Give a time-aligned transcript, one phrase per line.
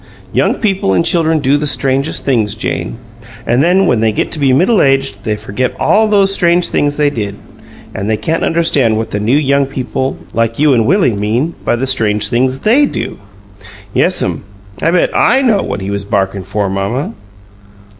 [0.33, 2.97] Young people and children do the strangest things, Jane!
[3.45, 6.97] And then, when they get to be middle aged, they forget all those strange things
[6.97, 7.35] they did,
[7.93, 11.75] and they can't understand what the new young people like you and Willie mean by
[11.75, 13.19] the strange things THEY do."
[13.93, 14.43] "Yes'm.
[14.81, 17.13] I bet I know what he was barkin' for, mamma."